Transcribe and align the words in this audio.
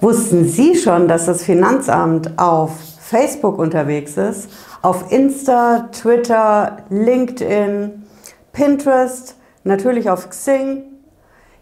Wussten 0.00 0.44
Sie 0.44 0.74
schon, 0.74 1.08
dass 1.08 1.26
das 1.26 1.44
Finanzamt 1.44 2.38
auf 2.38 2.72
Facebook 3.00 3.58
unterwegs 3.58 4.16
ist, 4.16 4.50
auf 4.82 5.10
Insta, 5.10 5.88
Twitter, 5.92 6.78
LinkedIn, 6.90 8.04
Pinterest, 8.52 9.36
natürlich 9.62 10.10
auf 10.10 10.28
Xing? 10.28 10.82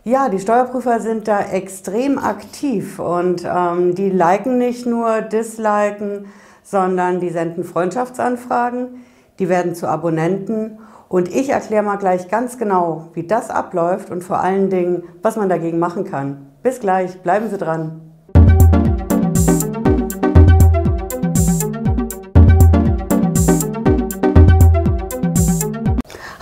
Ja, 0.04 0.28
die 0.28 0.40
Steuerprüfer 0.40 0.98
sind 0.98 1.28
da 1.28 1.40
extrem 1.40 2.18
aktiv 2.18 2.98
und 2.98 3.44
ähm, 3.44 3.94
die 3.94 4.10
liken 4.10 4.58
nicht 4.58 4.86
nur, 4.86 5.20
disliken, 5.20 6.26
sondern 6.64 7.20
die 7.20 7.30
senden 7.30 7.62
Freundschaftsanfragen, 7.62 9.04
die 9.38 9.48
werden 9.48 9.76
zu 9.76 9.86
Abonnenten 9.86 10.78
und 11.08 11.28
ich 11.28 11.50
erkläre 11.50 11.84
mal 11.84 11.96
gleich 11.96 12.28
ganz 12.28 12.58
genau, 12.58 13.10
wie 13.12 13.26
das 13.26 13.50
abläuft 13.50 14.10
und 14.10 14.24
vor 14.24 14.40
allen 14.40 14.70
Dingen, 14.70 15.04
was 15.20 15.36
man 15.36 15.48
dagegen 15.48 15.78
machen 15.78 16.04
kann. 16.04 16.46
Bis 16.62 16.80
gleich, 16.80 17.20
bleiben 17.22 17.50
Sie 17.50 17.58
dran. 17.58 18.01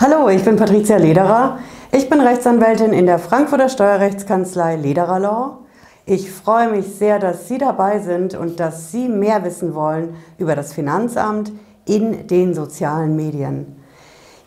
Hallo, 0.03 0.31
ich 0.31 0.43
bin 0.43 0.57
Patricia 0.57 0.97
Lederer. 0.97 1.59
Ich 1.93 2.09
bin 2.09 2.23
Rechtsanwältin 2.23 2.95
in 2.95 3.05
der 3.05 3.19
Frankfurter 3.19 3.69
Steuerrechtskanzlei 3.69 4.77
Lederer 4.77 5.19
Law. 5.19 5.59
Ich 6.07 6.31
freue 6.31 6.71
mich 6.71 6.87
sehr, 6.87 7.19
dass 7.19 7.49
Sie 7.49 7.59
dabei 7.59 7.99
sind 7.99 8.35
und 8.35 8.61
dass 8.61 8.91
Sie 8.91 9.11
mehr 9.11 9.45
wissen 9.45 9.75
wollen 9.75 10.17
über 10.39 10.57
das 10.57 10.73
Finanzamt 10.73 11.53
in 11.85 12.27
den 12.29 12.55
sozialen 12.55 13.15
Medien. 13.15 13.77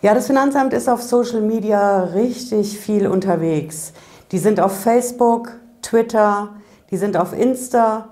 Ja, 0.02 0.16
das 0.16 0.26
Finanzamt 0.26 0.74
ist 0.74 0.90
auf 0.90 1.04
Social 1.04 1.42
Media 1.42 2.06
richtig 2.06 2.80
viel 2.80 3.06
unterwegs. 3.06 3.94
Die 4.32 4.40
sind 4.40 4.60
auf 4.60 4.76
Facebook, 4.76 5.52
Twitter, 5.84 6.56
die 6.90 6.98
sind 6.98 7.16
auf 7.16 7.32
Insta, 7.32 8.10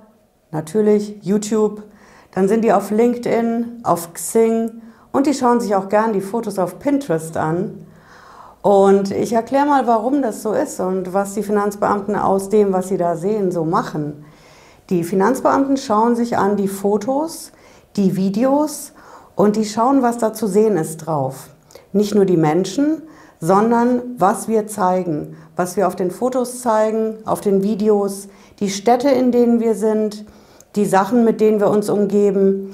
natürlich 0.52 1.18
YouTube, 1.23 1.82
dann 2.35 2.48
sind 2.48 2.63
die 2.63 2.71
auf 2.71 2.91
LinkedIn, 2.91 3.80
auf 3.82 4.13
Xing 4.13 4.84
und 5.12 5.27
die 5.27 5.34
schauen 5.34 5.59
sich 5.59 5.76
auch 5.76 5.90
gern 5.90 6.13
die 6.13 6.21
Fotos 6.21 6.59
auf 6.59 6.79
Pinterest 6.79 7.37
an. 7.37 7.85
Und 8.62 9.12
ich 9.12 9.34
erkläre 9.34 9.65
mal, 9.65 9.87
warum 9.87 10.21
das 10.21 10.43
so 10.43 10.53
ist 10.53 10.79
und 10.79 11.13
was 11.13 11.34
die 11.34 11.43
Finanzbeamten 11.43 12.15
aus 12.15 12.49
dem, 12.49 12.73
was 12.73 12.90
sie 12.90 12.98
da 12.98 13.15
sehen, 13.15 13.51
so 13.51 13.65
machen. 13.65 14.23
Die 14.90 15.03
Finanzbeamten 15.03 15.77
schauen 15.77 16.15
sich 16.15 16.37
an 16.37 16.57
die 16.57 16.68
Fotos, 16.68 17.51
die 17.95 18.15
Videos 18.15 18.93
und 19.35 19.55
die 19.55 19.65
schauen, 19.65 20.01
was 20.01 20.18
da 20.20 20.34
zu 20.34 20.48
sehen 20.48 20.77
ist 20.77 20.98
drauf 20.98 21.49
nicht 21.93 22.15
nur 22.15 22.25
die 22.25 22.37
Menschen, 22.37 23.03
sondern 23.40 24.01
was 24.18 24.48
wir 24.48 24.68
zeigen, 24.68 25.35
was 25.55 25.77
wir 25.77 25.87
auf 25.87 25.96
den 25.96 26.12
Fotos 26.12 26.62
zeigen, 26.62 27.15
auf 27.25 27.41
den 27.41 27.63
Videos, 27.63 28.27
die 28.59 28.70
Städte, 28.70 29.09
in 29.09 29.31
denen 29.31 29.59
wir 29.59 29.75
sind, 29.75 30.25
die 30.75 30.85
Sachen, 30.85 31.25
mit 31.25 31.41
denen 31.41 31.59
wir 31.59 31.70
uns 31.70 31.90
umgeben, 31.90 32.71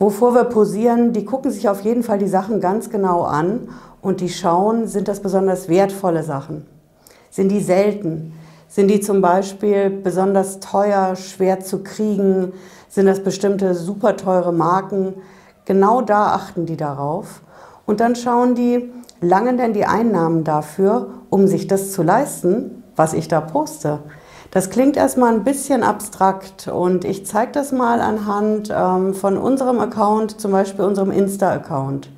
wovor 0.00 0.34
wir 0.34 0.44
posieren, 0.44 1.12
die 1.12 1.24
gucken 1.24 1.52
sich 1.52 1.68
auf 1.68 1.82
jeden 1.82 2.02
Fall 2.02 2.18
die 2.18 2.26
Sachen 2.26 2.60
ganz 2.60 2.90
genau 2.90 3.22
an 3.22 3.68
und 4.00 4.20
die 4.20 4.30
schauen, 4.30 4.88
sind 4.88 5.06
das 5.06 5.20
besonders 5.20 5.68
wertvolle 5.68 6.24
Sachen? 6.24 6.66
Sind 7.30 7.50
die 7.50 7.60
selten? 7.60 8.32
Sind 8.66 8.88
die 8.88 9.00
zum 9.00 9.20
Beispiel 9.20 9.90
besonders 9.90 10.58
teuer, 10.58 11.14
schwer 11.16 11.60
zu 11.60 11.82
kriegen? 11.82 12.52
Sind 12.88 13.06
das 13.06 13.22
bestimmte 13.22 13.74
super 13.74 14.16
teure 14.16 14.52
Marken? 14.52 15.14
Genau 15.66 16.00
da 16.00 16.32
achten 16.32 16.66
die 16.66 16.76
darauf. 16.76 17.42
Und 17.84 18.00
dann 18.00 18.16
schauen 18.16 18.54
die, 18.54 18.90
langen 19.20 19.58
denn 19.58 19.74
die 19.74 19.84
Einnahmen 19.84 20.44
dafür, 20.44 21.10
um 21.28 21.46
sich 21.46 21.66
das 21.66 21.92
zu 21.92 22.02
leisten, 22.02 22.84
was 22.96 23.12
ich 23.12 23.28
da 23.28 23.40
poste. 23.40 23.98
Das 24.50 24.70
klingt 24.70 24.96
erstmal 24.96 25.32
ein 25.32 25.44
bisschen 25.44 25.82
abstrakt 25.82 26.66
und 26.68 27.04
ich 27.04 27.24
zeige 27.24 27.52
das 27.52 27.70
mal 27.70 28.00
anhand 28.00 28.72
ähm, 28.74 29.14
von 29.14 29.36
unserem 29.36 29.78
Account, 29.78 30.40
zum 30.40 30.50
Beispiel 30.50 30.84
unserem 30.84 31.12
Insta-Account. 31.12 32.10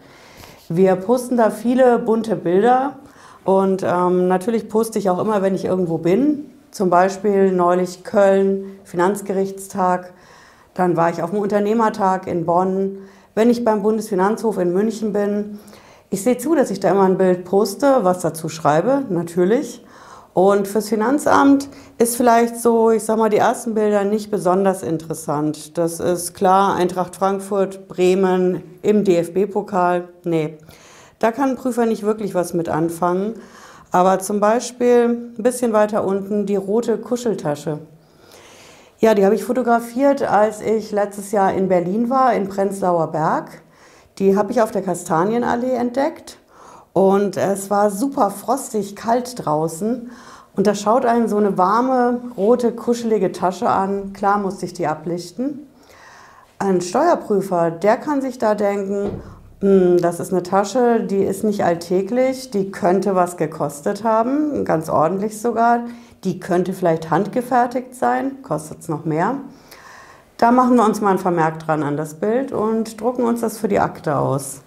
Wir 0.68 0.96
posten 0.96 1.36
da 1.36 1.50
viele 1.50 1.98
bunte 1.98 2.36
Bilder 2.36 2.96
und 3.44 3.82
ähm, 3.86 4.28
natürlich 4.28 4.68
poste 4.68 4.98
ich 4.98 5.10
auch 5.10 5.18
immer, 5.18 5.42
wenn 5.42 5.54
ich 5.54 5.66
irgendwo 5.66 5.98
bin. 5.98 6.50
Zum 6.70 6.88
Beispiel 6.88 7.52
neulich 7.52 8.02
Köln, 8.02 8.78
Finanzgerichtstag. 8.84 10.14
Dann 10.72 10.96
war 10.96 11.10
ich 11.10 11.22
auf 11.22 11.30
dem 11.30 11.40
Unternehmertag 11.40 12.26
in 12.26 12.46
Bonn 12.46 12.98
wenn 13.34 13.50
ich 13.50 13.64
beim 13.64 13.82
Bundesfinanzhof 13.82 14.58
in 14.58 14.72
München 14.72 15.12
bin. 15.12 15.58
Ich 16.10 16.22
sehe 16.22 16.36
zu, 16.36 16.54
dass 16.54 16.70
ich 16.70 16.80
da 16.80 16.90
immer 16.90 17.04
ein 17.04 17.16
Bild 17.16 17.44
poste, 17.44 18.00
was 18.02 18.20
dazu 18.20 18.48
schreibe, 18.48 19.04
natürlich. 19.08 19.82
Und 20.34 20.66
fürs 20.66 20.88
Finanzamt 20.88 21.68
ist 21.98 22.16
vielleicht 22.16 22.56
so, 22.56 22.90
ich 22.90 23.04
sag 23.04 23.18
mal, 23.18 23.28
die 23.28 23.36
ersten 23.36 23.74
Bilder 23.74 24.04
nicht 24.04 24.30
besonders 24.30 24.82
interessant. 24.82 25.76
Das 25.76 26.00
ist 26.00 26.32
klar, 26.32 26.74
Eintracht 26.74 27.16
Frankfurt, 27.16 27.86
Bremen 27.88 28.62
im 28.80 29.04
DFB-Pokal. 29.04 30.08
Nee, 30.24 30.56
da 31.18 31.32
kann 31.32 31.50
ein 31.50 31.56
Prüfer 31.56 31.84
nicht 31.84 32.02
wirklich 32.02 32.34
was 32.34 32.54
mit 32.54 32.70
anfangen. 32.70 33.34
Aber 33.90 34.20
zum 34.20 34.40
Beispiel 34.40 35.32
ein 35.38 35.42
bisschen 35.42 35.74
weiter 35.74 36.04
unten 36.04 36.46
die 36.46 36.56
rote 36.56 36.96
Kuscheltasche. 36.96 37.80
Ja, 39.00 39.14
die 39.14 39.26
habe 39.26 39.34
ich 39.34 39.44
fotografiert, 39.44 40.22
als 40.22 40.62
ich 40.62 40.92
letztes 40.92 41.30
Jahr 41.30 41.52
in 41.52 41.68
Berlin 41.68 42.08
war, 42.08 42.32
in 42.32 42.48
Prenzlauer 42.48 43.12
Berg. 43.12 43.62
Die 44.18 44.34
habe 44.34 44.52
ich 44.52 44.62
auf 44.62 44.70
der 44.70 44.82
Kastanienallee 44.82 45.74
entdeckt 45.74 46.38
und 46.92 47.36
es 47.36 47.70
war 47.70 47.90
super 47.90 48.30
frostig 48.30 48.96
kalt 48.96 49.44
draußen. 49.44 50.10
Und 50.54 50.66
da 50.66 50.74
schaut 50.74 51.06
einen 51.06 51.28
so 51.28 51.38
eine 51.38 51.56
warme, 51.56 52.20
rote, 52.36 52.72
kuschelige 52.72 53.32
Tasche 53.32 53.70
an. 53.70 54.12
Klar 54.12 54.38
musste 54.38 54.66
ich 54.66 54.74
die 54.74 54.86
ablichten. 54.86 55.66
Ein 56.58 56.80
Steuerprüfer, 56.80 57.70
der 57.70 57.96
kann 57.96 58.20
sich 58.20 58.38
da 58.38 58.54
denken, 58.54 59.22
hm, 59.60 59.98
das 59.98 60.20
ist 60.20 60.32
eine 60.32 60.42
Tasche, 60.42 61.00
die 61.00 61.22
ist 61.22 61.44
nicht 61.44 61.64
alltäglich, 61.64 62.50
die 62.50 62.70
könnte 62.70 63.14
was 63.14 63.36
gekostet 63.36 64.04
haben, 64.04 64.64
ganz 64.64 64.88
ordentlich 64.88 65.40
sogar. 65.40 65.84
Die 66.24 66.38
könnte 66.38 66.72
vielleicht 66.72 67.10
handgefertigt 67.10 67.94
sein, 67.94 68.42
kostet 68.42 68.80
es 68.80 68.88
noch 68.88 69.04
mehr. 69.04 69.36
Da 70.36 70.50
machen 70.50 70.76
wir 70.76 70.84
uns 70.84 71.00
mal 71.00 71.12
ein 71.12 71.18
Vermerk 71.18 71.60
dran 71.60 71.82
an 71.82 71.96
das 71.96 72.14
Bild 72.14 72.52
und 72.52 73.00
drucken 73.00 73.24
uns 73.24 73.40
das 73.40 73.58
für 73.58 73.68
die 73.68 73.78
Akte 73.78 74.16
aus. 74.16 74.61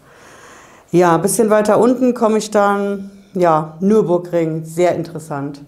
Ja, 0.91 1.15
ein 1.15 1.21
bisschen 1.21 1.49
weiter 1.49 1.79
unten 1.79 2.13
komme 2.13 2.37
ich 2.37 2.51
dann, 2.51 3.09
ja, 3.33 3.75
Nürburgring, 3.79 4.63
sehr 4.65 4.95
interessant. 4.95 5.61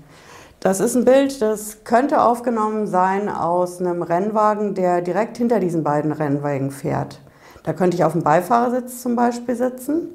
Das 0.59 0.79
ist 0.79 0.95
ein 0.95 1.05
Bild, 1.05 1.41
das 1.41 1.83
könnte 1.83 2.21
aufgenommen 2.21 2.87
sein 2.87 3.27
aus 3.27 3.79
einem 3.79 4.03
Rennwagen, 4.03 4.75
der 4.75 5.01
direkt 5.01 5.37
hinter 5.37 5.59
diesen 5.59 5.83
beiden 5.83 6.11
Rennwagen 6.11 6.71
fährt. 6.71 7.19
Da 7.63 7.73
könnte 7.73 7.97
ich 7.97 8.03
auf 8.03 8.13
dem 8.13 8.23
Beifahrersitz 8.23 9.01
zum 9.01 9.15
Beispiel 9.15 9.55
sitzen 9.55 10.09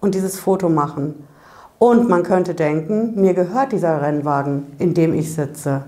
und 0.00 0.14
dieses 0.14 0.38
Foto 0.38 0.68
machen. 0.68 1.26
Und 1.78 2.08
man 2.08 2.24
könnte 2.24 2.54
denken, 2.54 3.20
mir 3.20 3.34
gehört 3.34 3.72
dieser 3.72 4.02
Rennwagen, 4.02 4.74
in 4.78 4.92
dem 4.92 5.14
ich 5.14 5.34
sitze. 5.34 5.84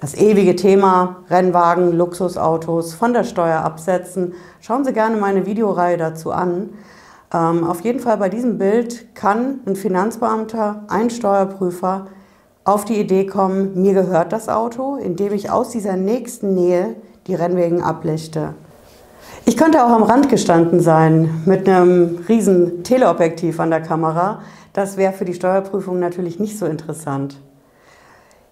Das 0.00 0.14
ewige 0.14 0.56
Thema 0.56 1.16
Rennwagen, 1.28 1.92
Luxusautos, 1.92 2.94
von 2.94 3.12
der 3.12 3.24
Steuer 3.24 3.60
absetzen. 3.60 4.32
Schauen 4.60 4.84
Sie 4.84 4.92
gerne 4.92 5.16
meine 5.16 5.44
Videoreihe 5.44 5.98
dazu 5.98 6.32
an. 6.32 6.70
Ähm, 7.32 7.64
auf 7.64 7.82
jeden 7.82 8.00
Fall 8.00 8.16
bei 8.16 8.28
diesem 8.28 8.58
Bild 8.58 9.14
kann 9.14 9.60
ein 9.66 9.76
Finanzbeamter, 9.76 10.84
ein 10.88 11.10
Steuerprüfer 11.10 12.06
auf 12.64 12.84
die 12.84 13.00
Idee 13.00 13.26
kommen, 13.26 13.80
mir 13.80 13.94
gehört 13.94 14.32
das 14.32 14.48
Auto, 14.48 14.96
indem 14.96 15.32
ich 15.32 15.50
aus 15.50 15.70
dieser 15.70 15.96
nächsten 15.96 16.54
Nähe 16.54 16.96
die 17.26 17.34
Rennwegen 17.34 17.82
ablichte. 17.82 18.54
Ich 19.46 19.56
könnte 19.56 19.84
auch 19.84 19.90
am 19.90 20.02
Rand 20.02 20.28
gestanden 20.28 20.80
sein 20.80 21.42
mit 21.46 21.66
einem 21.66 22.24
riesen 22.28 22.84
Teleobjektiv 22.84 23.60
an 23.60 23.70
der 23.70 23.80
Kamera. 23.80 24.42
Das 24.74 24.98
wäre 24.98 25.14
für 25.14 25.24
die 25.24 25.32
Steuerprüfung 25.32 25.98
natürlich 25.98 26.38
nicht 26.38 26.58
so 26.58 26.66
interessant. 26.66 27.40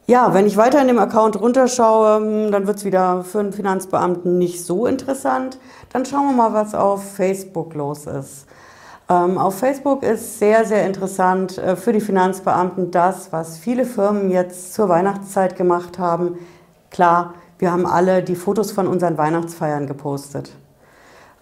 Ja, 0.06 0.32
wenn 0.32 0.46
ich 0.46 0.56
weiter 0.56 0.80
in 0.80 0.86
dem 0.86 0.98
Account 0.98 1.38
runterschaue, 1.38 2.16
hm, 2.16 2.52
dann 2.52 2.66
wird 2.66 2.78
es 2.78 2.84
wieder 2.84 3.24
für 3.24 3.40
einen 3.40 3.52
Finanzbeamten 3.52 4.38
nicht 4.38 4.64
so 4.64 4.86
interessant. 4.86 5.58
Dann 5.92 6.06
schauen 6.06 6.28
wir 6.28 6.32
mal, 6.32 6.52
was 6.54 6.74
auf 6.74 7.04
Facebook 7.16 7.74
los 7.74 8.06
ist. 8.06 8.46
Ähm, 9.08 9.38
auf 9.38 9.58
Facebook 9.58 10.02
ist 10.02 10.40
sehr, 10.40 10.64
sehr 10.64 10.84
interessant 10.84 11.58
äh, 11.58 11.76
für 11.76 11.92
die 11.92 12.00
Finanzbeamten 12.00 12.90
das, 12.90 13.32
was 13.32 13.56
viele 13.56 13.84
Firmen 13.84 14.30
jetzt 14.30 14.74
zur 14.74 14.88
Weihnachtszeit 14.88 15.56
gemacht 15.56 15.98
haben. 15.98 16.38
Klar, 16.90 17.34
wir 17.58 17.70
haben 17.70 17.86
alle 17.86 18.22
die 18.22 18.34
Fotos 18.34 18.72
von 18.72 18.88
unseren 18.88 19.16
Weihnachtsfeiern 19.16 19.86
gepostet. 19.86 20.50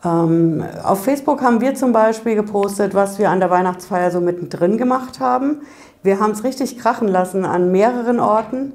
Ähm, 0.04 0.62
auf 0.82 1.04
Facebook 1.04 1.42
haben 1.42 1.62
wir 1.62 1.74
zum 1.74 1.92
Beispiel 1.92 2.34
gepostet, 2.34 2.92
was 2.92 3.18
wir 3.18 3.30
an 3.30 3.40
der 3.40 3.48
Weihnachtsfeier 3.48 4.10
so 4.10 4.20
mittendrin 4.20 4.76
gemacht 4.76 5.18
haben. 5.18 5.62
Wir 6.02 6.20
haben 6.20 6.32
es 6.32 6.44
richtig 6.44 6.78
krachen 6.78 7.08
lassen 7.08 7.46
an 7.46 7.72
mehreren 7.72 8.20
Orten 8.20 8.74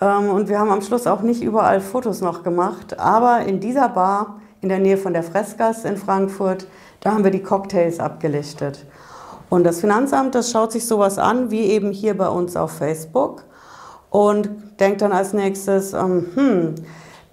ähm, 0.00 0.28
und 0.28 0.48
wir 0.48 0.58
haben 0.58 0.72
am 0.72 0.82
Schluss 0.82 1.06
auch 1.06 1.22
nicht 1.22 1.40
überall 1.40 1.80
Fotos 1.80 2.20
noch 2.20 2.42
gemacht. 2.42 2.98
Aber 2.98 3.42
in 3.42 3.60
dieser 3.60 3.88
Bar 3.90 4.40
in 4.64 4.70
der 4.70 4.78
Nähe 4.78 4.96
von 4.96 5.12
der 5.12 5.22
Freskas 5.22 5.84
in 5.84 5.98
Frankfurt, 5.98 6.66
da 7.00 7.12
haben 7.12 7.22
wir 7.22 7.30
die 7.30 7.42
Cocktails 7.42 8.00
abgelichtet. 8.00 8.86
Und 9.50 9.64
das 9.64 9.80
Finanzamt, 9.80 10.34
das 10.34 10.50
schaut 10.50 10.72
sich 10.72 10.86
sowas 10.86 11.18
an, 11.18 11.50
wie 11.50 11.66
eben 11.66 11.92
hier 11.92 12.16
bei 12.16 12.28
uns 12.28 12.56
auf 12.56 12.70
Facebook 12.72 13.44
und 14.08 14.48
denkt 14.80 15.02
dann 15.02 15.12
als 15.12 15.34
nächstes, 15.34 15.92
ähm, 15.92 16.28
hm, 16.34 16.74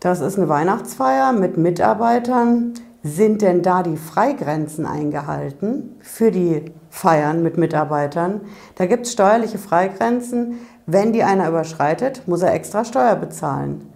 das 0.01 0.19
ist 0.19 0.37
eine 0.37 0.49
Weihnachtsfeier 0.49 1.31
mit 1.31 1.55
Mitarbeitern. 1.55 2.73
Sind 3.01 3.41
denn 3.41 3.61
da 3.63 3.81
die 3.81 3.95
Freigrenzen 3.95 4.85
eingehalten 4.85 5.95
für 6.01 6.31
die 6.31 6.65
Feiern 6.89 7.43
mit 7.43 7.57
Mitarbeitern? 7.57 8.41
Da 8.75 8.87
gibt 8.87 9.05
es 9.05 9.13
steuerliche 9.13 9.57
Freigrenzen. 9.57 10.59
Wenn 10.85 11.13
die 11.13 11.23
einer 11.23 11.47
überschreitet, 11.47 12.27
muss 12.27 12.41
er 12.41 12.53
extra 12.53 12.83
Steuer 12.83 13.15
bezahlen. 13.15 13.87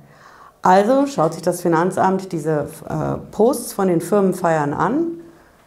Also 0.66 1.06
schaut 1.06 1.36
sich 1.36 1.44
das 1.44 1.62
Finanzamt 1.62 2.32
diese 2.32 2.68
äh, 2.90 3.18
Posts 3.30 3.74
von 3.74 3.88
den 3.88 4.02
Firmenfeiern 4.02 4.74
an, 4.74 5.20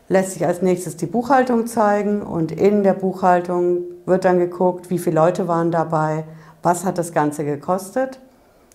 lässt 0.09 0.33
sich 0.33 0.45
als 0.45 0.61
nächstes 0.61 0.97
die 0.97 1.07
Buchhaltung 1.07 1.69
zeigen 1.69 2.21
und 2.21 2.51
in 2.51 2.83
der 2.83 2.95
Buchhaltung 2.95 3.83
wird 4.07 4.25
dann 4.25 4.41
geguckt, 4.41 4.91
wie 4.91 4.99
viele 4.99 5.15
Leute 5.15 5.47
waren 5.47 5.71
dabei, 5.71 6.25
was 6.65 6.85
hat 6.85 6.99
das 6.99 7.13
Ganze 7.13 7.45
gekostet 7.45 8.19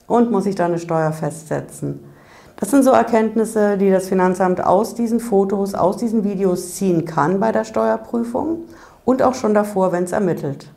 und 0.08 0.32
muss 0.32 0.46
ich 0.46 0.56
da 0.56 0.68
eine 0.68 0.80
Steuer 0.80 1.12
festsetzen. 1.12 2.00
Das 2.56 2.72
sind 2.72 2.84
so 2.84 2.92
Erkenntnisse, 2.92 3.78
die 3.78 3.92
das 3.92 4.08
Finanzamt 4.08 4.64
aus 4.64 4.96
diesen 4.96 5.20
Fotos, 5.20 5.74
aus 5.74 5.98
diesen 5.98 6.24
Videos 6.24 6.76
ziehen 6.76 7.04
kann 7.04 7.42
bei 7.42 7.52
der 7.52 7.66
Steuerprüfung 7.66 8.60
und 9.04 9.22
auch 9.24 9.36
schon 9.36 9.54
davor, 9.54 9.92
wenn 9.92 10.06
es 10.06 10.14
ermittelt. 10.14 10.73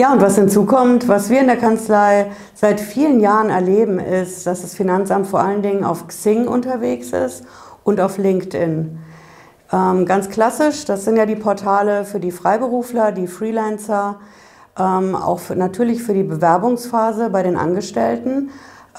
Ja, 0.00 0.12
und 0.12 0.20
was 0.20 0.36
hinzukommt, 0.36 1.08
was 1.08 1.28
wir 1.28 1.40
in 1.40 1.48
der 1.48 1.56
Kanzlei 1.56 2.30
seit 2.54 2.78
vielen 2.78 3.18
Jahren 3.18 3.50
erleben, 3.50 3.98
ist, 3.98 4.46
dass 4.46 4.62
das 4.62 4.76
Finanzamt 4.76 5.26
vor 5.26 5.40
allen 5.40 5.60
Dingen 5.60 5.82
auf 5.82 6.06
Xing 6.06 6.46
unterwegs 6.46 7.10
ist 7.10 7.44
und 7.82 8.00
auf 8.00 8.16
LinkedIn. 8.16 8.96
Ähm, 9.72 10.06
ganz 10.06 10.28
klassisch, 10.28 10.84
das 10.84 11.04
sind 11.04 11.16
ja 11.16 11.26
die 11.26 11.34
Portale 11.34 12.04
für 12.04 12.20
die 12.20 12.30
Freiberufler, 12.30 13.10
die 13.10 13.26
Freelancer, 13.26 14.20
ähm, 14.78 15.16
auch 15.16 15.40
für, 15.40 15.56
natürlich 15.56 16.00
für 16.00 16.14
die 16.14 16.22
Bewerbungsphase 16.22 17.28
bei 17.30 17.42
den 17.42 17.56
Angestellten. 17.56 18.50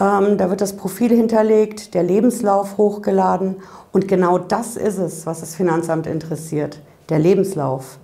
Ähm, 0.01 0.37
da 0.37 0.49
wird 0.49 0.59
das 0.59 0.75
Profil 0.75 1.15
hinterlegt, 1.15 1.93
der 1.93 2.03
Lebenslauf 2.03 2.77
hochgeladen 2.77 3.55
und 3.93 4.09
genau 4.09 4.37
das 4.37 4.75
ist 4.75 4.97
es, 4.97 5.25
was 5.25 5.39
das 5.39 5.55
Finanzamt 5.55 6.07
interessiert, 6.07 6.81
der 7.07 7.19
Lebenslauf. 7.19 7.99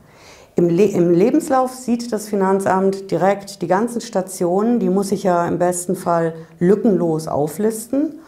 Im, 0.57 0.69
Le 0.69 0.85
Im, 0.85 1.11
Lebenslauf 1.11 1.73
sieht 1.73 2.13
das 2.13 2.29
Finanzamt 2.29 3.11
direkt 3.11 3.61
die 3.61 3.67
ganzen 3.67 3.99
Stationen, 3.99 4.79
die 4.79 4.89
muss 4.89 5.11
ich 5.11 5.23
ja 5.23 5.45
im 5.45 5.59
besten 5.59 5.97
Fall 5.97 6.33
lückenlos 6.59 7.27
auflisten 7.27 8.19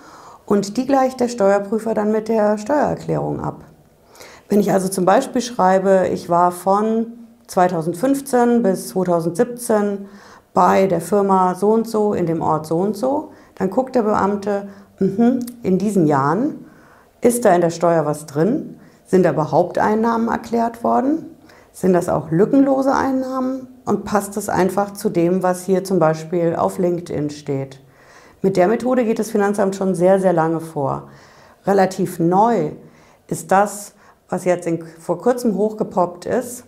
und 0.46 0.76
die 0.76 0.86
gleicht 0.86 1.22
der 1.22 1.30
Steuerprüfer 1.30 1.94
dann 1.94 2.12
mit 2.12 2.28
der 2.28 2.58
Steuererklärung 2.58 3.40
ab. 3.40 3.64
Wenn 4.50 4.60
ich 4.60 4.74
also 4.74 4.90
zum 4.90 5.06
Beispiel 5.06 5.42
schreibe, 5.42 6.10
ich 6.12 6.30
war 6.30 6.52
von 6.52 7.14
2015 7.48 8.62
bis 8.62 8.90
2017 8.90 10.08
bei 10.54 10.88
der 10.88 11.00
Firma 11.00 11.56
so 11.56 11.70
und 11.70 11.88
so 11.88 12.14
in 12.14 12.26
dem 12.26 12.42
Ort 12.42 12.68
so 12.68 12.78
und 12.78 12.98
so, 12.98 13.32
dann 13.56 13.70
guckt 13.70 13.96
der 13.96 14.04
Beamte, 14.04 14.68
mh, 15.00 15.40
in 15.64 15.78
diesen 15.78 16.08
Jahren 16.08 16.66
ist 17.22 17.46
da 17.46 17.56
in 17.56 17.62
der 17.62 17.70
Steuer 17.70 18.06
was 18.06 18.26
drin? 18.26 18.80
Sind 19.06 19.24
da 19.24 19.32
überhaupt 19.32 19.80
Einnahmen 19.80 20.28
erklärt 20.28 20.84
worden? 20.84 21.27
Sind 21.80 21.94
das 21.94 22.10
auch 22.10 22.32
lückenlose 22.32 22.92
Einnahmen? 22.92 23.68
Und 23.86 24.04
passt 24.04 24.36
das 24.36 24.50
einfach 24.50 24.94
zu 24.94 25.12
dem, 25.12 25.44
was 25.44 25.64
hier 25.64 25.84
zum 25.84 26.00
Beispiel 26.00 26.56
auf 26.56 26.80
LinkedIn 26.80 27.30
steht? 27.30 27.80
Mit 28.42 28.58
der 28.58 28.68
Methode 28.68 29.06
geht 29.06 29.20
das 29.20 29.30
Finanzamt 29.30 29.76
schon 29.76 29.94
sehr, 29.94 30.20
sehr 30.20 30.34
lange 30.34 30.60
vor. 30.60 31.10
Relativ 31.68 32.18
neu 32.18 32.72
ist 33.28 33.52
das, 33.52 33.94
was 34.28 34.44
jetzt 34.44 34.66
in, 34.66 34.84
vor 35.00 35.20
kurzem 35.20 35.56
hochgepoppt 35.56 36.26
ist, 36.26 36.64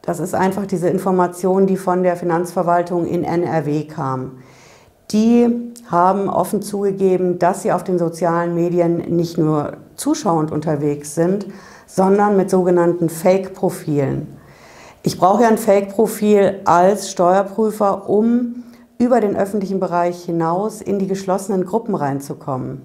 das 0.00 0.18
ist 0.18 0.34
einfach 0.34 0.64
diese 0.64 0.88
Information, 0.88 1.66
die 1.66 1.76
von 1.76 2.02
der 2.02 2.16
Finanzverwaltung 2.16 3.06
in 3.06 3.22
NRW 3.22 3.84
kam. 3.84 4.38
Die 5.10 5.74
haben 5.90 6.30
offen 6.30 6.62
zugegeben, 6.62 7.38
dass 7.38 7.60
sie 7.60 7.72
auf 7.72 7.84
den 7.84 7.98
sozialen 7.98 8.54
Medien 8.54 9.14
nicht 9.14 9.36
nur 9.36 9.76
zuschauend 9.96 10.50
unterwegs 10.50 11.14
sind, 11.14 11.48
sondern 11.86 12.38
mit 12.38 12.48
sogenannten 12.48 13.10
Fake-Profilen. 13.10 14.42
Ich 15.06 15.18
brauche 15.18 15.42
ja 15.42 15.48
ein 15.48 15.58
Fake-Profil 15.58 16.62
als 16.64 17.10
Steuerprüfer, 17.10 18.08
um 18.08 18.64
über 18.96 19.20
den 19.20 19.36
öffentlichen 19.36 19.78
Bereich 19.78 20.24
hinaus 20.24 20.80
in 20.80 20.98
die 20.98 21.06
geschlossenen 21.06 21.66
Gruppen 21.66 21.94
reinzukommen, 21.94 22.80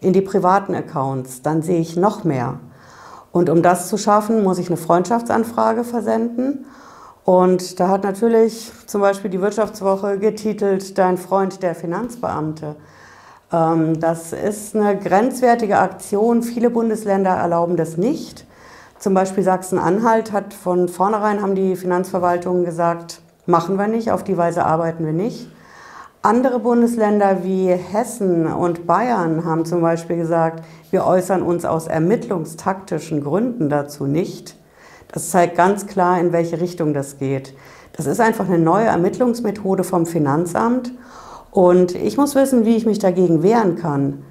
in 0.00 0.12
die 0.12 0.20
privaten 0.20 0.76
Accounts. 0.76 1.42
Dann 1.42 1.62
sehe 1.62 1.80
ich 1.80 1.96
noch 1.96 2.22
mehr. 2.22 2.60
Und 3.32 3.50
um 3.50 3.64
das 3.64 3.88
zu 3.88 3.98
schaffen, 3.98 4.44
muss 4.44 4.58
ich 4.58 4.68
eine 4.68 4.76
Freundschaftsanfrage 4.76 5.82
versenden. 5.82 6.66
Und 7.24 7.80
da 7.80 7.88
hat 7.88 8.04
natürlich 8.04 8.70
zum 8.86 9.00
Beispiel 9.00 9.32
die 9.32 9.40
Wirtschaftswoche 9.40 10.20
getitelt, 10.20 10.96
Dein 10.96 11.18
Freund 11.18 11.64
der 11.64 11.74
Finanzbeamte. 11.74 12.76
Ähm, 13.52 13.98
das 13.98 14.32
ist 14.32 14.76
eine 14.76 14.96
grenzwertige 14.96 15.78
Aktion. 15.78 16.44
Viele 16.44 16.70
Bundesländer 16.70 17.30
erlauben 17.30 17.76
das 17.76 17.96
nicht. 17.96 18.45
Zum 18.98 19.12
Beispiel 19.12 19.44
Sachsen-Anhalt 19.44 20.32
hat 20.32 20.54
von 20.54 20.88
vornherein, 20.88 21.42
haben 21.42 21.54
die 21.54 21.76
Finanzverwaltungen 21.76 22.64
gesagt, 22.64 23.20
machen 23.44 23.78
wir 23.78 23.88
nicht, 23.88 24.10
auf 24.10 24.24
die 24.24 24.36
Weise 24.36 24.64
arbeiten 24.64 25.04
wir 25.04 25.12
nicht. 25.12 25.50
Andere 26.22 26.58
Bundesländer 26.58 27.44
wie 27.44 27.68
Hessen 27.68 28.46
und 28.46 28.86
Bayern 28.86 29.44
haben 29.44 29.64
zum 29.64 29.80
Beispiel 29.80 30.16
gesagt, 30.16 30.64
wir 30.90 31.06
äußern 31.06 31.42
uns 31.42 31.64
aus 31.64 31.86
ermittlungstaktischen 31.86 33.22
Gründen 33.22 33.68
dazu 33.68 34.06
nicht. 34.06 34.56
Das 35.12 35.30
zeigt 35.30 35.56
ganz 35.56 35.86
klar, 35.86 36.18
in 36.18 36.32
welche 36.32 36.60
Richtung 36.60 36.94
das 36.94 37.18
geht. 37.18 37.54
Das 37.92 38.06
ist 38.06 38.20
einfach 38.20 38.46
eine 38.48 38.58
neue 38.58 38.86
Ermittlungsmethode 38.86 39.84
vom 39.84 40.04
Finanzamt 40.04 40.90
und 41.50 41.94
ich 41.94 42.16
muss 42.16 42.34
wissen, 42.34 42.64
wie 42.64 42.76
ich 42.76 42.86
mich 42.86 42.98
dagegen 42.98 43.42
wehren 43.42 43.76
kann. 43.76 44.24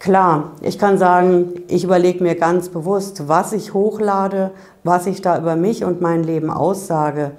Klar, 0.00 0.52
ich 0.62 0.78
kann 0.78 0.96
sagen, 0.96 1.60
ich 1.68 1.84
überlege 1.84 2.22
mir 2.22 2.34
ganz 2.34 2.70
bewusst, 2.70 3.28
was 3.28 3.52
ich 3.52 3.74
hochlade, 3.74 4.50
was 4.82 5.06
ich 5.06 5.20
da 5.20 5.38
über 5.38 5.56
mich 5.56 5.84
und 5.84 6.00
mein 6.00 6.24
Leben 6.24 6.48
aussage. 6.50 7.32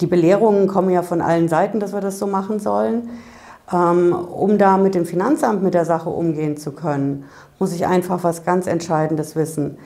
Die 0.00 0.08
Belehrungen 0.08 0.66
kommen 0.66 0.90
ja 0.90 1.02
von 1.02 1.20
allen 1.20 1.46
Seiten, 1.46 1.78
dass 1.78 1.92
wir 1.92 2.00
das 2.00 2.18
so 2.18 2.26
machen 2.26 2.58
sollen. 2.58 3.08
Ähm, 3.72 4.12
um 4.12 4.58
da 4.58 4.78
mit 4.78 4.96
dem 4.96 5.06
Finanzamt 5.06 5.62
mit 5.62 5.74
der 5.74 5.84
Sache 5.84 6.10
umgehen 6.10 6.56
zu 6.56 6.72
können, 6.72 7.26
muss 7.60 7.72
ich 7.72 7.86
einfach 7.86 8.24
was 8.24 8.44
ganz 8.44 8.66
Entscheidendes 8.66 9.36
wissen. 9.36 9.78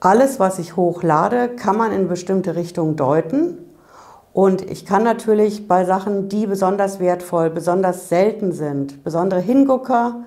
Alles, 0.00 0.40
was 0.40 0.58
ich 0.58 0.74
hochlade, 0.74 1.50
kann 1.50 1.76
man 1.76 1.92
in 1.92 2.08
bestimmte 2.08 2.56
Richtungen 2.56 2.96
deuten. 2.96 3.58
Und 4.32 4.62
ich 4.70 4.86
kann 4.86 5.04
natürlich 5.04 5.68
bei 5.68 5.84
Sachen, 5.84 6.30
die 6.30 6.46
besonders 6.46 6.98
wertvoll, 6.98 7.50
besonders 7.50 8.08
selten 8.08 8.52
sind, 8.52 9.04
besondere 9.04 9.40
Hingucker, 9.40 10.24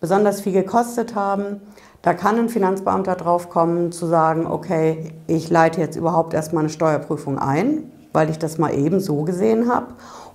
besonders 0.00 0.40
viel 0.40 0.52
gekostet 0.52 1.14
haben, 1.14 1.60
da 2.02 2.14
kann 2.14 2.38
ein 2.38 2.48
Finanzbeamter 2.48 3.14
drauf 3.14 3.50
kommen 3.50 3.92
zu 3.92 4.06
sagen, 4.06 4.46
okay, 4.46 5.12
ich 5.26 5.50
leite 5.50 5.80
jetzt 5.80 5.96
überhaupt 5.96 6.32
erstmal 6.32 6.62
eine 6.62 6.70
Steuerprüfung 6.70 7.38
ein, 7.38 7.92
weil 8.12 8.30
ich 8.30 8.38
das 8.38 8.56
mal 8.56 8.74
eben 8.74 9.00
so 9.00 9.22
gesehen 9.22 9.70
habe. 9.72 9.88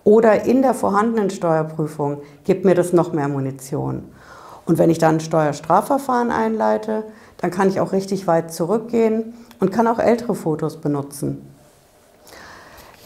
Oder 0.04 0.46
in 0.46 0.62
der 0.62 0.76
vorhandenen 0.76 1.32
Steuerprüfung 1.32 2.20
gibt 2.44 2.66
mir 2.66 2.76
das 2.76 2.94
noch 2.94 3.14
mehr 3.14 3.28
Munition. 3.28 4.04
Und 4.68 4.78
wenn 4.78 4.92
ich 4.92 5.00
dann 5.00 5.16
ein 5.16 5.20
Steuerstrafverfahren 5.20 6.30
einleite, 6.30 7.04
dann 7.38 7.50
kann 7.50 7.68
ich 7.68 7.80
auch 7.80 7.92
richtig 7.92 8.28
weit 8.28 8.54
zurückgehen 8.54 9.34
und 9.60 9.72
kann 9.72 9.88
auch 9.88 10.00
ältere 10.00 10.36
Fotos 10.36 10.78
benutzen. 10.78 11.42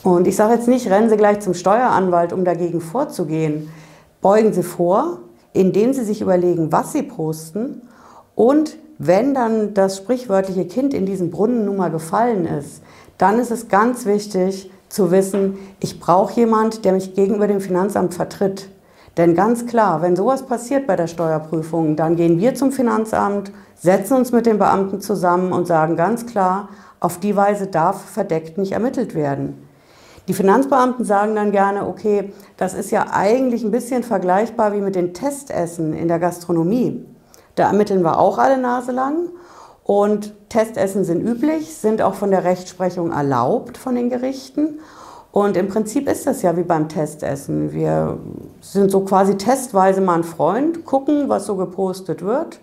Und 0.03 0.27
ich 0.27 0.36
sage 0.36 0.53
jetzt 0.53 0.67
nicht, 0.67 0.89
rennen 0.89 1.10
Sie 1.10 1.17
gleich 1.17 1.39
zum 1.39 1.53
Steueranwalt, 1.53 2.34
um 2.34 2.43
dagegen 2.43 2.81
vorzugehen. 2.81 3.69
Beugen 4.22 4.53
Sie 4.53 4.63
vor, 4.63 5.19
indem 5.53 5.94
Sie 5.94 6.03
sich 6.03 6.22
überlegen, 6.22 6.72
was 6.72 6.94
Sie 6.94 7.03
posten 7.03 7.82
und 8.36 8.77
wenn 8.98 9.34
dann 9.34 9.74
das 9.74 9.98
sprichwörtliche 9.98 10.65
Kind 10.65 10.94
in 10.94 11.06
diesen 11.06 11.32
Brunnen 11.32 11.65
nun 11.65 11.77
mal 11.77 11.89
gefallen 11.89 12.46
ist, 12.46 12.84
dann 13.18 13.39
ist 13.39 13.51
es 13.51 13.70
ganz 13.70 14.06
wichtig 14.06 14.70
zu 14.89 15.12
wissen, 15.12 15.58
ich 15.79 16.00
brauche 16.00 16.34
jemand, 16.34 16.84
der 16.84 16.94
mich 16.94 17.13
gegenüber 17.13 17.48
dem 17.48 17.62
Finanzamt 17.62 18.13
vertritt. 18.13 18.70
Denn 19.18 19.36
ganz 19.36 19.65
klar, 19.65 20.01
wenn 20.01 20.15
sowas 20.15 20.46
passiert 20.46 20.88
bei 20.88 20.96
der 20.96 21.08
Steuerprüfung, 21.08 21.96
dann 21.96 22.15
gehen 22.15 22.39
wir 22.39 22.56
zum 22.56 22.72
Finanzamt, 22.72 23.51
setzen 23.75 24.18
uns 24.18 24.32
mit 24.32 24.46
den 24.46 24.58
Beamten 24.58 25.01
zusammen 25.01 25.51
und 25.51 25.68
sagen 25.68 25.96
ganz 25.96 26.25
klar, 26.25 26.70
auf 27.00 27.20
die 27.20 27.36
Weise 27.36 27.68
darf 27.68 28.01
verdeckt 28.01 28.58
nicht 28.58 28.74
ermittelt 28.74 29.15
werden. 29.15 29.68
Die 30.29 30.36
Finanzbeamten 30.36 31.05
sagen 31.05 31.33
dann 31.33 31.51
gerne, 31.51 31.88
okay, 31.88 32.31
das 32.55 32.75
ist 32.75 32.91
ja 32.91 33.07
eigentlich 33.12 33.63
ein 33.63 33.71
bisschen 33.71 34.03
vergleichbar 34.03 34.74
wie 34.74 34.79
mit 34.79 34.93
den 34.93 35.15
Testessen 35.15 35.95
in 35.95 36.07
der 36.07 36.19
Gastronomie. 36.19 37.03
Da 37.55 37.65
ermitteln 37.65 38.03
wir 38.03 38.19
auch 38.19 38.38
alle 38.38 38.59
Nase 38.59 38.91
lang 38.91 39.29
und 39.83 40.36
Testessen 40.50 41.03
sind 41.03 41.27
üblich, 41.27 41.75
sind 41.75 42.03
auch 42.03 42.13
von 42.13 42.29
der 42.29 42.43
Rechtsprechung 42.43 43.12
erlaubt 43.12 43.79
von 43.79 43.95
den 43.95 44.12
Gerichten. 44.12 44.81
Und 45.31 45.57
im 45.57 45.67
Prinzip 45.67 46.07
ist 46.07 46.27
das 46.27 46.43
ja 46.43 46.55
wie 46.55 46.63
beim 46.63 46.89
Testessen. 46.89 47.74
Wir 47.74 48.19
sind 48.62 48.91
so 48.91 49.00
quasi 49.00 49.36
testweise 49.36 50.00
mal 50.00 50.17
ein 50.17 50.24
Freund, 50.24 50.86
gucken, 50.86 51.27
was 51.27 51.48
so 51.48 51.55
gepostet 51.55 52.24
wird. 52.24 52.59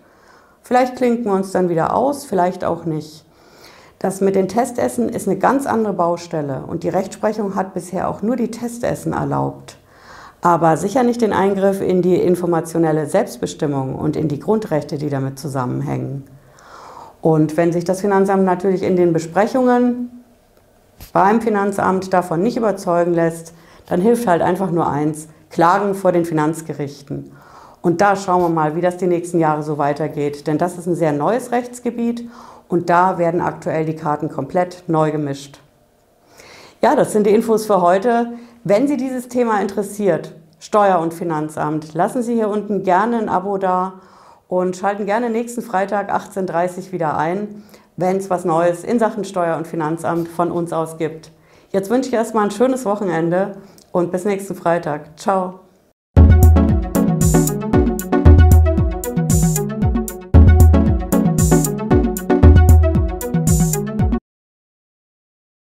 Vielleicht 0.61 0.95
klinken 0.95 1.25
wir 1.25 1.33
uns 1.33 1.51
dann 1.51 1.67
wieder 1.67 1.93
aus, 1.93 2.23
vielleicht 2.23 2.63
auch 2.63 2.85
nicht. 2.85 3.26
Das 3.99 4.21
mit 4.21 4.35
den 4.35 4.47
Testessen 4.47 5.09
ist 5.09 5.27
eine 5.27 5.39
ganz 5.39 5.65
andere 5.65 5.93
Baustelle 5.93 6.63
und 6.67 6.83
die 6.83 6.89
Rechtsprechung 6.89 7.55
hat 7.55 7.73
bisher 7.73 8.09
auch 8.09 8.21
nur 8.21 8.35
die 8.35 8.51
Testessen 8.51 9.13
erlaubt. 9.13 9.77
aber 10.41 10.77
sicher 10.77 11.03
nicht 11.03 11.21
den 11.21 11.33
Eingriff 11.33 11.81
in 11.81 12.01
die 12.01 12.15
informationelle 12.15 13.07
Selbstbestimmung 13.07 13.95
und 13.95 14.15
in 14.15 14.27
die 14.27 14.39
Grundrechte, 14.39 14.97
die 14.97 15.09
damit 15.09 15.39
zusammenhängen. 15.39 16.25
Und 17.21 17.57
wenn 17.57 17.73
sich 17.73 17.83
das 17.83 18.01
Finanzamt 18.01 18.45
natürlich 18.45 18.83
in 18.83 18.95
den 18.95 19.13
Besprechungen 19.13 20.23
beim 21.11 21.41
Finanzamt 21.41 22.13
davon 22.13 22.41
nicht 22.43 22.57
überzeugen 22.57 23.13
lässt, 23.13 23.53
dann 23.87 23.99
hilft 23.99 24.27
halt 24.27 24.41
einfach 24.41 24.71
nur 24.71 24.87
eins, 24.87 25.27
Klagen 25.49 25.95
vor 25.95 26.11
den 26.11 26.25
Finanzgerichten. 26.25 27.31
Und 27.81 28.01
da 28.01 28.15
schauen 28.15 28.41
wir 28.41 28.49
mal, 28.49 28.75
wie 28.75 28.81
das 28.81 28.97
die 28.97 29.07
nächsten 29.07 29.39
Jahre 29.39 29.63
so 29.63 29.77
weitergeht. 29.77 30.45
Denn 30.45 30.57
das 30.57 30.77
ist 30.77 30.87
ein 30.87 30.95
sehr 30.95 31.13
neues 31.13 31.51
Rechtsgebiet 31.51 32.29
und 32.69 32.89
da 32.89 33.17
werden 33.17 33.41
aktuell 33.41 33.85
die 33.85 33.95
Karten 33.95 34.29
komplett 34.29 34.83
neu 34.87 35.11
gemischt. 35.11 35.59
Ja, 36.81 36.95
das 36.95 37.11
sind 37.11 37.25
die 37.25 37.33
Infos 37.33 37.65
für 37.65 37.81
heute. 37.81 38.33
Wenn 38.63 38.87
Sie 38.87 38.97
dieses 38.97 39.29
Thema 39.29 39.61
interessiert, 39.61 40.33
Steuer- 40.59 40.99
und 40.99 41.13
Finanzamt, 41.13 41.93
lassen 41.93 42.21
Sie 42.21 42.33
hier 42.33 42.49
unten 42.49 42.83
gerne 42.83 43.17
ein 43.17 43.29
Abo 43.29 43.57
da 43.57 43.93
und 44.47 44.75
schalten 44.75 45.05
gerne 45.05 45.29
nächsten 45.29 45.61
Freitag 45.61 46.13
18.30 46.13 46.87
Uhr 46.87 46.91
wieder 46.93 47.17
ein, 47.17 47.63
wenn 47.95 48.17
es 48.17 48.29
was 48.29 48.45
Neues 48.45 48.83
in 48.83 48.99
Sachen 48.99 49.23
Steuer- 49.23 49.57
und 49.57 49.67
Finanzamt 49.67 50.27
von 50.27 50.51
uns 50.51 50.73
aus 50.73 50.97
gibt. 50.97 51.31
Jetzt 51.71 51.89
wünsche 51.89 52.09
ich 52.09 52.15
erstmal 52.15 52.45
ein 52.45 52.51
schönes 52.51 52.85
Wochenende 52.85 53.57
und 53.91 54.11
bis 54.11 54.25
nächsten 54.25 54.55
Freitag. 54.55 55.19
Ciao. 55.19 55.66